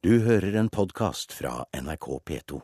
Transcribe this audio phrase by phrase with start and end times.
[0.00, 2.58] Du hører en podkast fra NRK P2.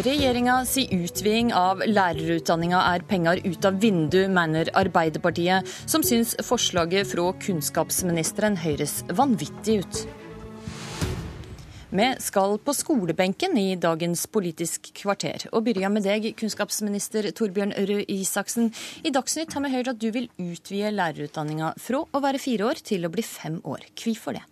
[0.00, 7.12] Regjeringa si utviding av lærerutdanninga er penger ut av vindu, mener Arbeiderpartiet, som syns forslaget
[7.12, 10.02] fra kunnskapsministeren høres vanvittig ut.
[11.90, 18.04] Vi skal på skolebenken i dagens Politisk kvarter, og begynner med deg, kunnskapsminister Torbjørn Røe
[18.14, 18.68] Isaksen.
[19.02, 22.84] I Dagsnytt har vi hørt at du vil utvide lærerutdanninga fra å være fire år
[22.86, 23.88] til å bli fem år.
[23.98, 24.44] Hvorfor det?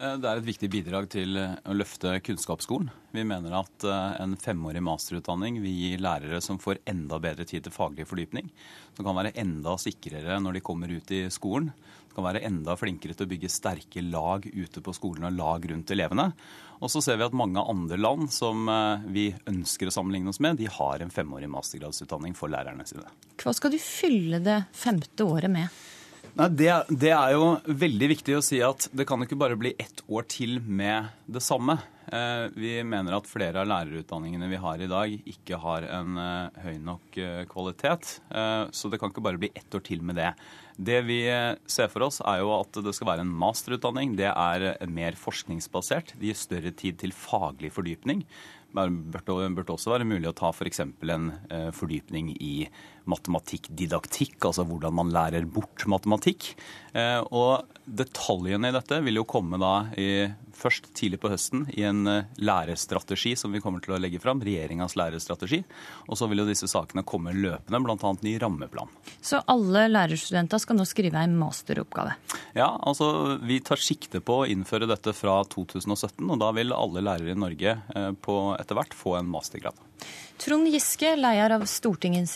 [0.00, 2.88] Eh, det er et viktig bidrag til eh, å løfte kunnskapsskolen.
[3.14, 7.66] Vi mener at eh, en femårig masterutdanning vil gi lærere som får enda bedre tid
[7.66, 8.48] til faglig fordypning.
[8.96, 11.70] Som kan være enda sikrere når de kommer ut i skolen.
[12.14, 15.90] Kan være enda flinkere til å bygge sterke lag ute på skolen og lag rundt
[15.94, 16.28] elevene.
[16.84, 18.68] Og så ser vi at mange andre land som
[19.14, 23.06] vi ønsker å sammenligne oss med, de har en femårig mastergradsutdanning for lærerne sine.
[23.40, 25.84] Hva skal du fylle det femte året med?
[26.34, 29.74] Nei, det, det, er jo veldig viktig å si at det kan ikke bare bli
[29.78, 31.78] ett år til med det samme.
[32.12, 36.58] Eh, vi mener at flere av lærerutdanningene vi har i dag, ikke har en eh,
[36.66, 38.18] høy nok eh, kvalitet.
[38.74, 40.32] Så det kan ikke bare bli ett år til med det.
[40.74, 41.20] Det vi
[41.70, 44.16] ser for oss, er jo at det skal være en masterutdanning.
[44.18, 46.16] Det er mer forskningsbasert.
[46.18, 48.24] Det gir større tid til faglig fordypning.
[48.74, 48.88] Det
[49.54, 50.82] burde også være mulig å ta f.eks.
[50.82, 51.28] En
[51.76, 52.66] fordypning i
[53.06, 56.50] matematikkdidaktikk, altså hvordan man lærer bort matematikk.
[57.30, 60.26] Og detaljene i dette vil jo komme da i,
[60.58, 64.42] først tidlig på høsten i en eh, lærerstrategi som vi kommer til å legge fram,
[64.44, 65.60] regjeringas lærerstrategi.
[66.08, 68.12] Og så vil jo disse sakene komme løpende, bl.a.
[68.24, 68.92] ny rammeplan.
[69.24, 72.16] Så alle lærerstudenter skal nå skrive en masteroppgave?
[72.58, 77.04] Ja, altså vi tar sikte på å innføre dette fra 2017, og da vil alle
[77.04, 79.78] lærere i Norge eh, etter hvert få en mastergrad.
[80.42, 82.34] Trond Giske, leder av Stortingets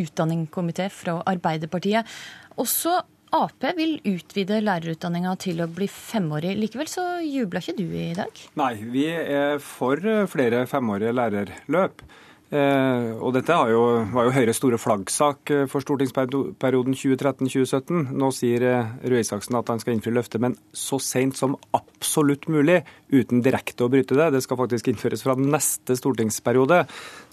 [0.00, 2.08] utdanningskomité fra Arbeiderpartiet.
[2.56, 2.96] Også
[3.36, 6.54] Ap vil utvide lærerutdanninga til å bli femårig.
[6.56, 8.44] Likevel så jubla ikke du i dag?
[8.56, 10.00] Nei, vi er for
[10.32, 12.06] flere femårige lærerløp.
[12.46, 13.80] Eh, og dette jo,
[14.14, 18.12] var jo Høyres store flaggsak eh, for stortingsperioden 2013-2017.
[18.14, 22.46] Nå sier eh, Røe Isaksen at han skal innfri løftet, men så seint som absolutt
[22.52, 24.30] mulig, uten direkte å bryte det.
[24.36, 26.84] Det skal faktisk innføres fra neste stortingsperiode.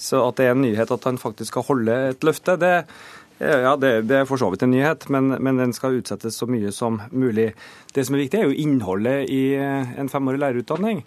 [0.01, 2.73] Så at det er en nyhet at han faktisk skal holde et løfte, det,
[3.39, 6.47] ja, det, det, er for så vidt en nyhet, men, men, den skal utsettes så
[6.47, 7.51] mye som mulig.
[7.95, 11.03] Det som er viktig, er jo innholdet i en femårig lærerutdanning.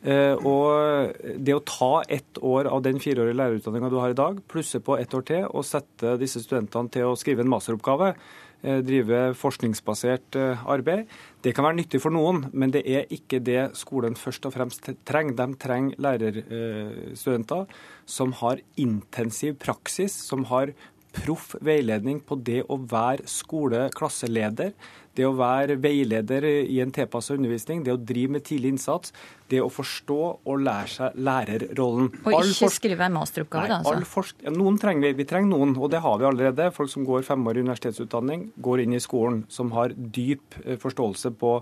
[0.00, 1.12] Eh, og
[1.44, 4.96] det å ta ett år av den fireårige lærerutdanninga du har i dag, plusse på
[4.96, 8.14] ett år til og sette disse studentene til å skrive en masteroppgave,
[8.62, 11.04] eh, drive forskningsbasert eh, arbeid,
[11.44, 14.88] det kan være nyttig for noen, men det er ikke det skolen først og fremst
[15.04, 15.36] trenger.
[15.36, 17.68] De trenger lærerstudenter
[18.08, 20.72] som har intensiv praksis, som har
[21.16, 24.72] proff veiledning på det å være skole-klasseleder,
[25.20, 29.12] det å være veileder i en tilpassa undervisning, det å drive med tidlig innsats,
[29.50, 32.10] det å forstå og lære seg lærerrollen.
[32.22, 33.80] Og ikke skrive en masteroppgave, da?
[33.82, 34.24] altså?
[34.44, 35.20] Ja, noen trenger vi.
[35.20, 36.70] Vi trenger noen, og det har vi allerede.
[36.76, 41.56] Folk som går femårig universitetsutdanning, går inn i skolen, som har dyp eh, forståelse på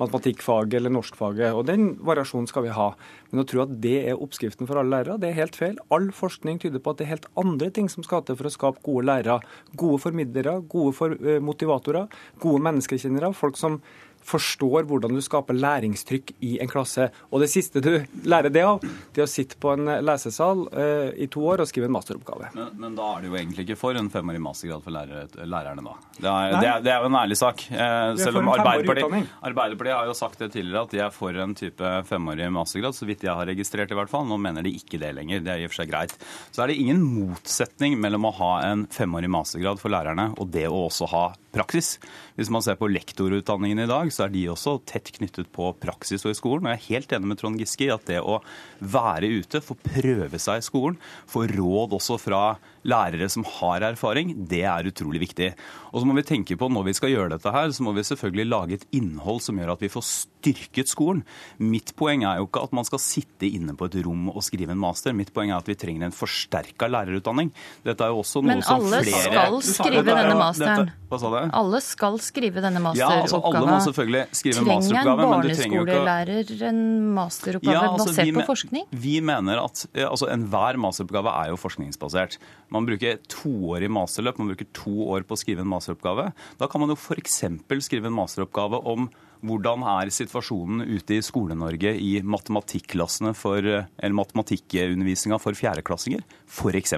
[0.00, 1.54] matematikkfaget eller norskfaget.
[1.54, 2.88] Og den variasjonen skal vi ha.
[3.30, 5.78] Men å tro at det er oppskriften for alle lærere, det er helt feil.
[5.94, 8.54] All forskning tyder på at det er helt andre ting som skal til for å
[8.54, 9.38] skape gode lærere.
[9.78, 12.10] Gode formidlere, gode eh, motivatorer,
[12.42, 12.64] gode
[13.04, 13.34] menneskekjennere.
[13.34, 13.80] Folk som
[14.24, 17.10] forstår hvordan du skaper læringstrykk i en klasse.
[17.28, 17.92] Og det siste du
[18.24, 18.80] lærer det av,
[19.12, 22.48] det er å sitte på en lesesal eh, i to år og skrive en masteroppgave.
[22.56, 25.84] Men, men, da er det jo egentlig ikke for en femårig mastergrad for lærere, lærerne,
[25.84, 25.94] da.
[26.16, 27.66] Det er, det, er, det er, jo en ærlig sak.
[27.68, 31.56] Eh, selv om Arbeiderpartiet, Arbeiderpartiet har jo sagt det tidligere at de er for en
[31.60, 34.24] type femårig mastergrad, så vidt jeg har registrert i hvert fall.
[34.30, 35.44] Nå mener de ikke det lenger.
[35.44, 36.16] Det er i og for seg greit.
[36.48, 40.64] Så er det ingen motsetning mellom å ha en femårig mastergrad for lærerne og det
[40.70, 41.96] å også ha praksis.
[42.38, 46.26] Hvis man ser på lektorutdanningen i dag, så er de også tett knyttet på praksis
[46.26, 46.66] og i skolen.
[46.66, 48.40] Og jeg er helt enig med Trond Giske i at det å
[48.80, 51.00] være ute, få prøve seg i skolen,
[51.30, 52.44] få råd også fra
[52.84, 55.50] lærere som har erfaring, det er utrolig viktig.
[55.92, 58.04] Og så må vi tenke på når vi skal gjøre dette her, så må vi
[58.06, 61.22] selvfølgelig lage et innhold som gjør at vi får styrket skolen.
[61.62, 64.74] Mitt poeng er jo ikke at man skal sitte inne på et rom og skrive
[64.74, 65.16] en master.
[65.16, 67.52] Mitt poeng er at vi trenger en forsterka lærerutdanning.
[67.86, 70.92] Dette er jo også noe som flere Men alle skal skrive denne masteren.
[71.08, 71.40] hva sa du?
[71.54, 73.18] Alle skal skrive denne masteroppgaven.
[73.18, 75.04] Ja, altså alle må selvfølgelig skrive en masteroppgave.
[75.04, 76.80] Trenger en barneskolelærer en
[77.18, 78.86] masteroppgave ja, altså, basert på forskning?
[79.04, 82.38] Vi mener at altså, enhver masteroppgave er jo forskningsbasert.
[82.74, 86.30] Man bruker toårig masterløp, man bruker to år på å skrive en masteroppgave.
[86.60, 87.42] Da kan man jo f.eks.
[87.84, 89.10] skrive en masteroppgave om
[89.44, 96.96] hvordan er situasjonen ute i Skole-Norge i matematikkklassene for, eller matematikkundervisninga for fjerdeklassinger, f.eks.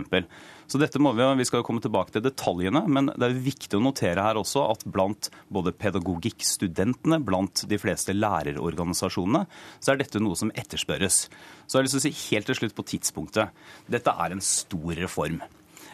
[0.67, 3.79] Så dette må vi, vi skal jo komme tilbake til detaljene, men det er viktig
[3.79, 9.45] å notere her også at blant både pedagogikkstudentene, blant de fleste lærerorganisasjonene,
[9.79, 11.27] så er dette noe som etterspørres.
[11.67, 13.63] Så jeg har lyst til å si helt til slutt på tidspunktet.
[13.91, 15.39] Dette er en stor reform.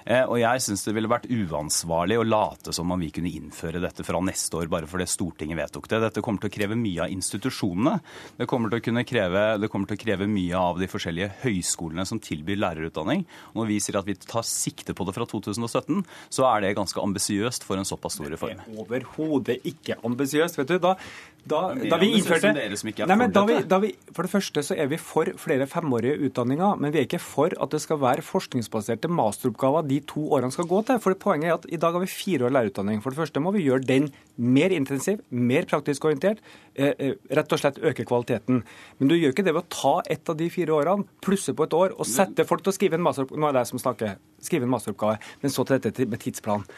[0.05, 3.83] Eh, og jeg syns det ville vært uansvarlig å late som om vi kunne innføre
[3.83, 6.03] dette fra neste år bare fordi Stortinget vedtok det.
[6.07, 7.99] Dette kommer til å kreve mye av institusjonene.
[8.39, 12.61] Det kommer til å kreve, til å kreve mye av de forskjellige høyskolene som tilbyr
[12.63, 13.27] lærerutdanning.
[13.53, 16.03] Og når vi sier at vi tar sikte på det fra 2017,
[16.33, 18.63] så er det ganske ambisiøst for en såpass stor reform.
[18.83, 20.59] Overhodet ikke ambisiøst.
[20.59, 20.79] vet du.
[20.83, 20.97] Da
[21.43, 24.87] da, da, vi innførte nei, men da vi, da vi, For det første så er
[24.93, 29.11] vi for flere femårige utdanninger, men vi er ikke for at det skal være forskningsbaserte
[29.11, 31.01] masteroppgaver de to årene skal gå til.
[31.03, 33.03] For det Poenget er at i dag har vi fire år lærerutdanning.
[33.03, 34.09] For det første må vi gjøre den
[34.39, 36.39] mer intensiv, mer praktisk orientert.
[36.75, 38.63] Eh, eh, rett og slett øke kvaliteten.
[38.99, 41.67] Men du gjør ikke det ved å ta ett av de fire årene, plusse på
[41.67, 43.43] et år og sette folk til å skrive en masteroppgave.
[43.43, 44.19] Nå er det jeg som snakker.
[44.43, 45.19] Skrive en masteroppgave.
[45.43, 46.69] Men så til dette med tidsplan.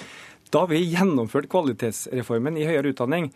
[0.55, 3.35] Da vi gjennomførte kvalitetsreformen i høyere utdanning,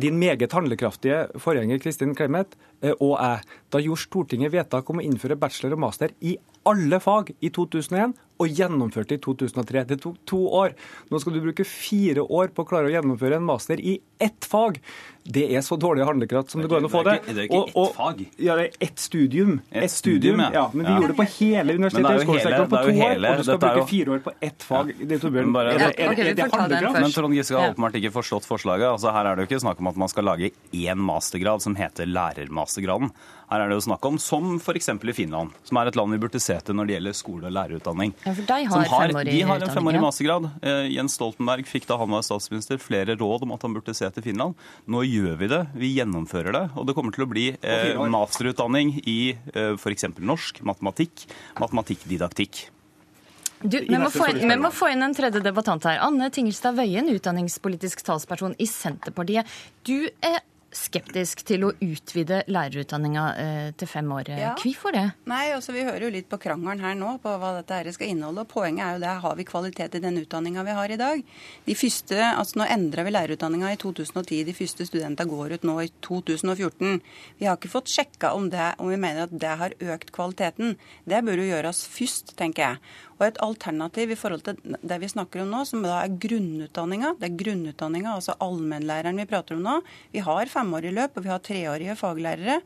[0.00, 3.42] din meget handlekraftige forgjenger Kristin Clemet eh, og jeg,
[3.72, 6.36] da gjorde Stortinget vedtak om å innføre bachelor og master i
[6.68, 9.86] alle fag i 2001 og gjennomførte i 2003.
[9.90, 10.76] Det tok to år.
[11.10, 14.46] Nå skal du bruke fire år på å klare å gjennomføre en master i ett
[14.48, 14.78] fag.
[15.24, 17.14] Det er så dårlig handlekraft som det går an å få det.
[17.24, 18.18] Det er ikke ett fag?
[18.44, 19.54] Ja, det er ett studium.
[19.72, 20.50] Et studium, ja.
[20.52, 20.64] ja.
[20.74, 20.96] Men vi ja.
[20.98, 24.16] gjorde det på hele universitetet og høgskolesektoren på to år, og du skal bruke fire
[24.16, 24.92] år på ett fag.
[25.00, 27.00] Det, Torbjørn, er, er, er, er, det handlekraft?
[27.00, 28.90] Men Trond Giske har åpenbart ikke forstått forslaget.
[28.90, 31.78] Altså, her er det jo ikke snakk om at man skal lage én mastergrad som
[31.78, 33.14] heter lærermastergraden.
[33.48, 34.88] Her er det jo snakk om, som f.eks.
[34.92, 37.54] i Finland, som er et land vi burde se til når det gjelder skole- og
[37.54, 38.14] lærerutdanning.
[38.34, 40.48] For de har, har, de har en femårig mastergrad.
[40.62, 44.08] Eh, Jens Stoltenberg fikk da han var statsminister flere råd om at han burde se
[44.14, 44.58] til Finland.
[44.90, 46.64] Nå gjør vi det, vi gjennomfører det.
[46.78, 50.08] Og det kommer til å bli eh, masterutdanning i eh, f.eks.
[50.18, 51.26] norsk, matematikk,
[51.62, 52.66] matematikkdidaktikk.
[53.64, 56.02] Du, vi, må inn, vi, må få inn, en tredje debattant her.
[56.04, 59.48] Anne Tingelstad Wøien, utdanningspolitisk talsperson i Senterpartiet.
[59.88, 60.42] Du er
[60.74, 64.30] skeptisk til å utvide lærerutdanninga eh, til fem år.
[64.34, 64.52] Ja.
[64.58, 65.04] Hvorfor det?
[65.30, 68.10] Nei, altså Vi hører jo litt på krangelen her nå på hva dette her skal
[68.12, 68.44] inneholde.
[68.44, 71.24] og Poenget er jo det, har vi kvalitet i den utdanninga vi har i dag?
[71.68, 74.42] De første, altså Nå endra vi lærerutdanninga i 2010.
[74.48, 77.00] De første studentene går ut nå i 2014.
[77.40, 80.76] Vi har ikke fått sjekka om, om vi mener at det har økt kvaliteten.
[81.08, 82.94] Det bør jo gjøres først, tenker jeg.
[83.18, 87.14] Og et alternativ i forhold til det vi snakker om nå, som da er grunnutdanninga.
[87.20, 89.76] Det er grunnutdanninga, altså allmennlæreren vi prater om nå.
[90.14, 92.58] Vi har femårig løp, og vi har treårige faglærere.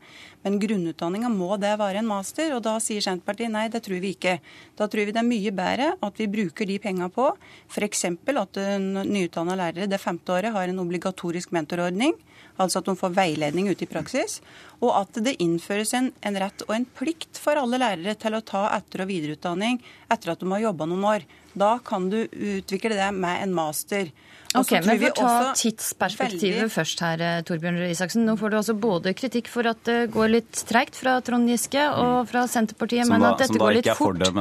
[0.45, 4.13] Men grunnutdanninga må det være en master, og da sier Senterpartiet nei, det tror vi
[4.15, 4.39] ikke.
[4.79, 7.29] Da tror vi det er mye bedre at vi bruker de penga på
[7.69, 8.05] f.eks.
[8.09, 8.63] at
[9.05, 12.15] nyutdanna lærere det femte året har en obligatorisk mentorordning
[12.59, 14.39] altså at de får veiledning ute i praksis.
[14.83, 18.43] Og at det innføres en, en, rett og en plikt for alle lærere til å
[18.45, 19.79] ta etter- og videreutdanning
[20.11, 21.27] etter at de ha jobba noen år.
[21.59, 24.11] Da kan du utvikle det med en master.
[24.57, 26.73] Ok, men Vi får ta tidsperspektivet veldig...
[26.73, 28.25] først her, eh, Torbjørn Isaksen.
[28.25, 31.83] Nå får du altså både kritikk for at det går litt treigt fra Trond Giske
[32.01, 34.31] og fra Senterpartiet, men at dette går litt fort det,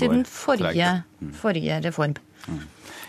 [0.00, 1.34] siden forrige, mm.
[1.38, 2.18] forrige reform.
[2.48, 2.62] Mm.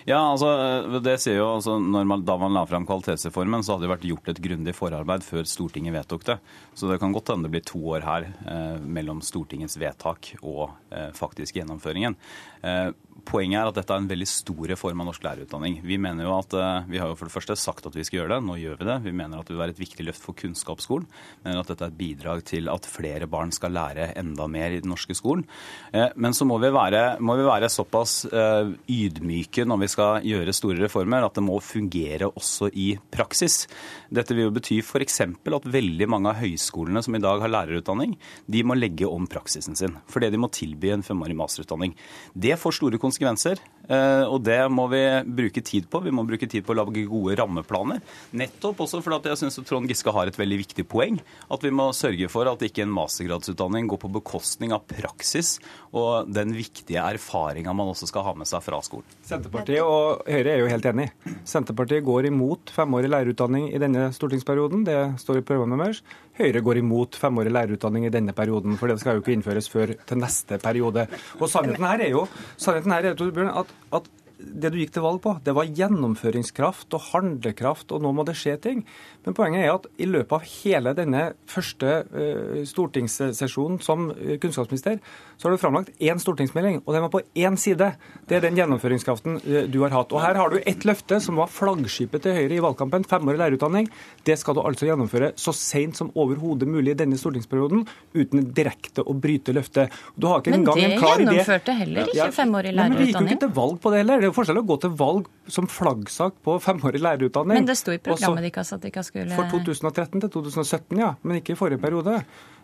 [0.05, 3.87] Ja, altså, eh, det sier jo, altså, man, Da man la fram kvalitetsreformen, så hadde
[3.87, 6.37] det vært gjort et grundig forarbeid før Stortinget vedtok det.
[6.75, 10.73] Så det kan godt hende det blir to år her eh, mellom Stortingets vedtak og
[10.91, 12.17] eh, faktisk gjennomføringen.
[12.63, 12.89] Eh,
[13.23, 15.77] Poenget er at dette er en veldig stor reform av norsk lærerutdanning.
[15.85, 18.19] Vi mener jo at, eh, vi har jo for det første sagt at vi skal
[18.19, 18.97] gjøre det, nå gjør vi det.
[19.03, 21.05] Vi mener at det vil være et viktig løft for kunnskapsskolen.
[21.05, 24.71] Vi mener at dette er et bidrag til at flere barn skal lære enda mer
[24.71, 25.45] i den norske skolen.
[25.93, 30.25] Eh, men så må vi være, må vi være såpass eh, ydmyke når vi skal
[30.25, 33.67] gjøre store reformer, at det må fungere også i praksis.
[34.09, 35.21] Dette vil jo bety f.eks.
[35.21, 38.17] at veldig mange av høyskolene som i dag har lærerutdanning,
[38.47, 39.97] de må legge om praksisen sin.
[40.09, 41.95] Fordi de må tilby en femårig masterutdanning.
[42.33, 43.59] Det får store konsekvenser.
[43.91, 46.03] Eh, og det må vi bruke tid på.
[46.05, 48.03] Vi må bruke tid på å lage gode rammeplaner.
[48.39, 51.19] Nettopp også fordi jeg syns Trond Giske har et veldig viktig poeng.
[51.51, 55.57] At vi må sørge for at ikke en mastergradsutdanning går på bekostning av praksis
[55.93, 59.05] og den viktige erfaringa man også skal ha med seg fra skolen.
[59.27, 61.09] Senterpartiet og Høyre er jo helt enig.
[61.47, 64.85] Senterpartiet går imot femårig lærerutdanning i denne stortingsperioden.
[64.87, 66.03] Det står i programmet deres.
[66.39, 69.93] Høyre går imot femårig lærerutdanning i denne perioden, for det skal jo ikke innføres før
[69.93, 71.05] til neste periode.
[71.37, 72.23] Og sannheten her er jo
[72.57, 74.07] sannheten her er, Torbjørn, at, at
[74.43, 78.35] det du gikk til valg på, det var gjennomføringskraft og handlekraft, og nå må det
[78.39, 78.83] skje ting.
[79.23, 84.99] Men poenget er at i løpet av hele denne første uh, stortingssesjonen som kunnskapsminister,
[85.37, 87.93] så har du framlagt én stortingsmelding, og den var på én side.
[88.29, 90.13] Det er den gjennomføringskraften uh, du har hatt.
[90.13, 93.89] Og her har du ett løfte som var flaggskipet til Høyre i valgkampen, femårig lærerutdanning.
[94.27, 97.85] Det skal du altså gjennomføre så seint som overhodet mulig i denne stortingsperioden,
[98.17, 99.93] uten direkte å bryte løftet.
[100.19, 102.93] Du har ikke men det gjennomførte heller ikke femårig lærerutdanning.
[102.93, 104.23] Men vi gikk jo ikke til valg på det heller.
[104.23, 107.61] Det jo forskjell å gå til valg som flaggsak på femårig lærerutdanning.
[107.61, 111.13] Men det sto i programmet deres at de ikke skulle For 2013 til 2017, ja.
[111.23, 112.19] Men ikke i forrige periode.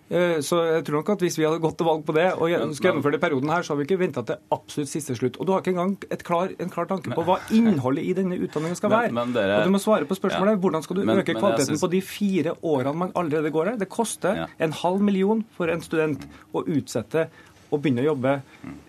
[0.09, 2.49] Eh, så jeg tror nok at Hvis vi hadde gått til valg på det og
[2.49, 5.37] skulle gjennomføre det perioden her, så hadde vi ikke venta til absolutt siste slutt.
[5.37, 8.79] Og Du har ikke engang klar, en klar tanke på hva innholdet i denne utdanningen
[8.79, 9.11] skal være.
[9.13, 11.37] Men, men dere, og Du må svare på spørsmålet ja, hvordan skal du men, øke
[11.37, 11.83] kvaliteten synes...
[11.85, 13.77] på de fire årene man allerede går her.
[13.83, 14.49] Det koster ja.
[14.57, 17.29] en halv million for en student å utsette
[17.69, 18.35] å begynne å jobbe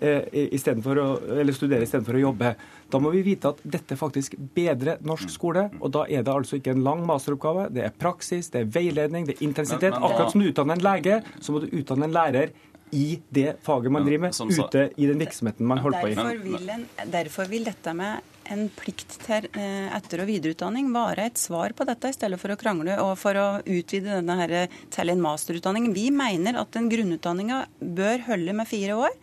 [0.01, 2.55] eh, å, eller studere istedenfor å jobbe.
[2.91, 5.69] Da må vi vite at dette faktisk bedrer norsk skole.
[5.81, 7.69] Og da er det altså ikke en lang masteroppgave.
[7.75, 9.95] Det er praksis, det er veiledning, det er intensitet.
[9.95, 12.57] Akkurat som du utdanner en lege, så må du utdanne en lærer
[12.91, 16.17] i det faget man driver med, ute i den virksomheten man holder på i.
[16.19, 21.29] Derfor vil, en, derfor vil dette med en plikt til eh, etter- og videreutdanning være
[21.31, 24.57] et svar på dette, i stedet for å krangle og for å utvide denne her
[24.93, 25.91] til en masterutdanning.
[25.97, 29.15] Vi mener at den grunnutdanninga bør holde med fire år.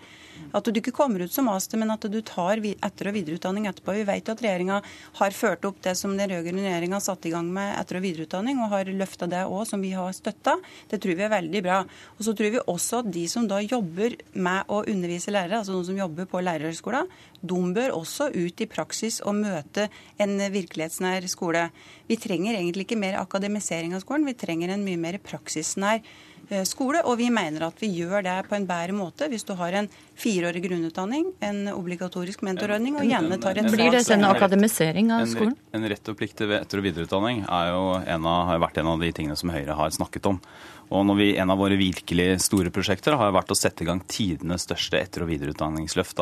[0.55, 3.95] At du ikke kommer ut som master, men at du tar etter- og videreutdanning etterpå.
[3.97, 4.79] Vi vet at regjeringa
[5.19, 8.61] har ført opp det som den rød-grønne regjeringa satte i gang med etter- og videreutdanning,
[8.63, 10.57] og har løfta det òg, som vi har støtta.
[10.89, 11.81] Det tror vi er veldig bra.
[12.17, 15.75] Og så tror vi også at de som da jobber med å undervise lærere, altså
[15.75, 21.27] noen som jobber på lærerhøgskolen, de bør også ut i praksis og møte en virkelighetsnær
[21.29, 21.67] skole.
[22.07, 26.36] Vi trenger egentlig ikke mer akademisering av skolen, vi trenger en mye mer praksisnær Eh,
[26.67, 29.75] skole, og vi mener at vi gjør det på en bedre måte hvis du har
[29.75, 35.27] en fireårig grunnutdanning, en obligatorisk mentorordning og gjerne tar et Blir det en akademisering av
[35.29, 35.53] skolen?
[35.73, 38.81] En, en rett og plikt til etter- og videreutdanning er jo en av, har vært
[38.81, 40.41] en av de tingene som Høyre har snakket om.
[40.87, 43.99] Og når vi, En av våre virkelig store prosjekter har vært å sette i gang
[44.07, 46.21] tidenes største etter- og videreutdanningsløft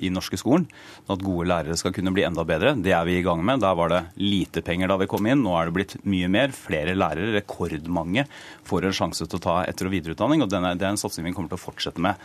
[0.00, 0.64] i norske skolen.
[1.04, 2.74] Sånn at gode lærere skal kunne bli enda bedre.
[2.80, 3.60] Det er vi i gang med.
[3.60, 5.44] Der var det lite penger da vi kom inn.
[5.44, 6.56] Nå er det blitt mye mer.
[6.56, 8.24] Flere lærere, rekordmange,
[8.64, 10.42] får en sjanse til å ta etter- og videreutdanning.
[10.44, 12.16] og denne, Det er en satsing vi kommer til å fortsette med.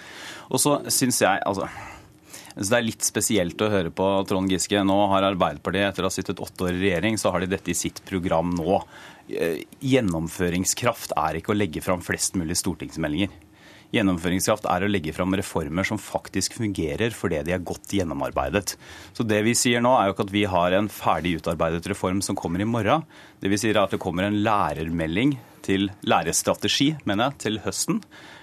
[0.52, 1.70] Og så synes jeg, altså...
[2.54, 4.78] Så Det er litt spesielt å høre på Trond Giske.
[4.86, 7.74] Nå har Arbeiderpartiet, etter å ha sittet åtte år i regjering, så har de dette
[7.74, 8.78] i sitt program nå.
[9.25, 13.34] Eh, gjennomføringskraft er ikke å legge fram flest mulig stortingsmeldinger.
[13.94, 18.74] Gjennomføringskraft er å legge fram reformer som faktisk fungerer fordi de er godt gjennomarbeidet.
[19.13, 22.22] Så det vi sier nå er jo ikke at vi har en ferdig utarbeidet reform
[22.25, 23.06] som kommer i morgen.
[23.42, 28.01] Det vi sier er at det kommer en lærermelding til lærerstrategi, mener jeg, til høsten.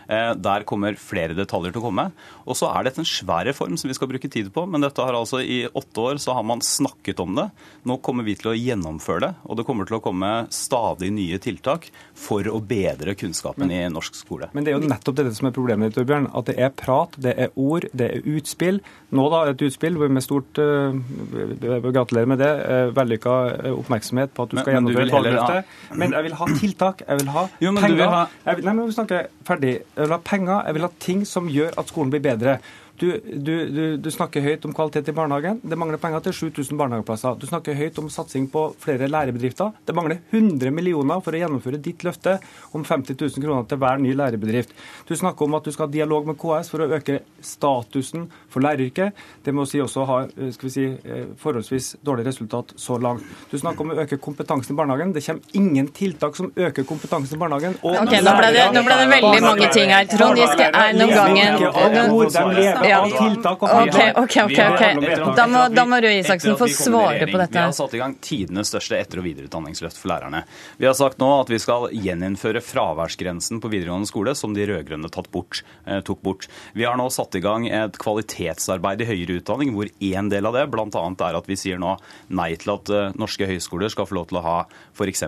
[0.09, 2.07] Eh, der kommer flere detaljer til å komme.
[2.47, 4.65] Og så er dette en svær reform som vi skal bruke tid på.
[4.71, 7.49] Men dette har altså i åtte år så har man snakket om det.
[7.89, 9.33] Nå kommer vi til å gjennomføre det.
[9.47, 13.93] Og det kommer til å komme stadig nye tiltak for å bedre kunnskapen men, i
[13.93, 14.51] norsk skole.
[14.57, 16.31] Men det er jo nettopp dette som er problemet, ditt, Bjørn.
[16.37, 18.81] At det er prat, det er ord, det er utspill.
[19.17, 20.95] Nå da et utspill med stort uh,
[21.91, 22.51] Gratulerer med det.
[22.63, 23.37] Uh, Vellykka
[23.75, 25.63] oppmerksomhet på at du skal men, gjennomføre et valgløfte.
[25.63, 25.99] Ja.
[26.03, 27.03] Men jeg vil ha tiltak.
[27.07, 28.15] Jeg vil ha jo, penger.
[28.15, 28.23] Ha...
[28.47, 29.75] Jeg vil, nei, men vi snakker ferdig.
[30.01, 32.55] Jeg vil ha penger, jeg vil ha ting som gjør at skolen blir bedre.
[33.01, 35.57] Du, du, du, du, snakker høyt om kvalitet i barnehagen.
[35.65, 37.39] Det mangler penger til 7000 barnehageplasser.
[37.41, 39.71] Du snakker høyt om satsing på flere lærebedrifter.
[39.89, 42.35] Det mangler 100 millioner for å gjennomføre ditt løfte
[42.77, 44.75] om 50 000 kroner til hver ny lærebedrift.
[45.09, 48.67] Du snakker om at du skal ha dialog med KS for å øke statusen for
[48.67, 49.17] læreryrket.
[49.49, 53.25] Det må si også ha eh, si, eh, forholdsvis dårlig resultat så langt.
[53.49, 55.17] Du snakker om å øke kompetansen i barnehagen.
[55.17, 57.81] Det kommer ingen tiltak som øker kompetansen i barnehagen.
[57.81, 60.05] Og ok, Nå ble det, nå ble det veldig mange ting her.
[60.13, 63.01] Trond Giske er noen gangen ja.
[63.09, 64.59] tiltak og Ok, ok, ok.
[64.75, 65.01] okay.
[65.37, 67.57] Da må, da må Røe Isaksen få svare på dette.
[67.57, 70.43] Vi har satt i gang tidenes største etter- og videreutdanningsløft for lærerne.
[70.81, 75.11] Vi har sagt nå at vi skal gjeninnføre fraværsgrensen på videregående skole, som de rød-grønne
[75.11, 76.49] eh, tok bort.
[76.75, 80.57] Vi har nå satt i gang et kvalitetsarbeid i høyere utdanning, hvor én del av
[80.57, 80.89] det bl.a.
[81.29, 81.97] er at vi sier nå
[82.29, 84.57] nei til at uh, norske høyskoler skal få lov til å ha
[84.97, 85.25] f.eks.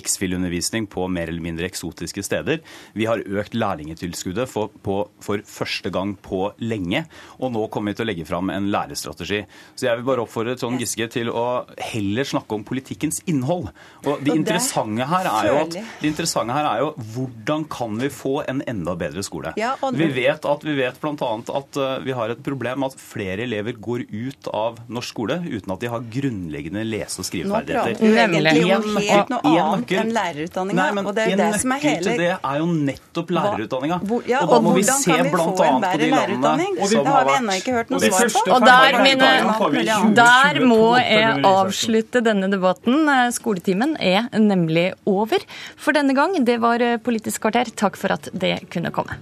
[0.00, 2.60] X-FIL-undervisning på mer eller mindre eksotiske steder.
[2.96, 7.04] Vi har økt lærlingtilskuddet for, på, for første gang på lenge lenge.
[7.40, 9.42] Og nå kommer vi til å legge fram en lærerstrategi.
[9.74, 13.70] Så jeg vil bare oppfordre Trond Giske til å heller snakke om politikkens innhold.
[14.06, 18.10] Og det interessante her er jo, at, det interessante her er jo hvordan kan vi
[18.12, 19.54] få en enda bedre skole?
[19.54, 21.30] Vi vet, at, vi vet bl.a.
[21.60, 25.72] at uh, vi har et problem at flere elever går ut av norsk skole uten
[25.74, 27.96] at de har grunnleggende lese- og skriveferdigheter.
[27.98, 30.86] Nå prater vi egentlig om helt noe annet enn lærerutdanninga.
[31.02, 32.04] Og det er det som er hele...
[32.04, 33.98] til det er jo nettopp lærerutdanninga.
[34.30, 35.48] Ja, og da må vi se bl.a.
[35.50, 37.04] på de landene utdanning.
[37.04, 38.44] Det har vi ennå ikke hørt noe svar på.
[38.54, 43.10] Og der, mine, der må jeg avslutte denne debatten.
[43.34, 45.44] Skoletimen er nemlig over
[45.76, 46.38] for denne gang.
[46.44, 47.70] Det var Politisk kvarter.
[47.76, 49.18] Takk for at det kunne komme.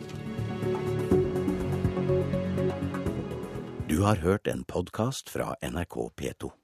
[3.88, 6.57] Du har hørt en podkast fra NRK P2.